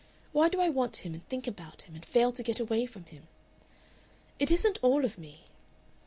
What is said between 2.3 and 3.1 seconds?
to get away from